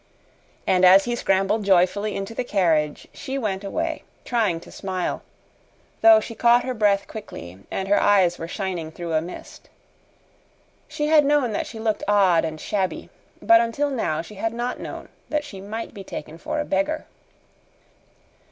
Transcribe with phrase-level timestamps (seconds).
[0.65, 5.21] And as he scrambled joyfully into the carriage she went away, trying to smile,
[6.01, 9.69] though she caught her breath quickly and her eyes were shining through a mist.
[10.87, 13.11] She had known that she looked odd and shabby,
[13.43, 17.05] but until now she had not known that she might be taken for a beggar.